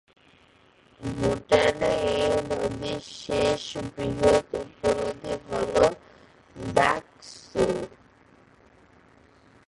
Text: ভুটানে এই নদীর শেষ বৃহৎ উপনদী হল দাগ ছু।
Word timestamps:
ভুটানে 1.01 1.91
এই 2.15 2.33
নদীর 2.49 3.01
শেষ 3.21 3.63
বৃহৎ 3.95 4.47
উপনদী 4.55 5.33
হল 5.47 5.75
দাগ 6.75 7.03
ছু। 7.21 7.63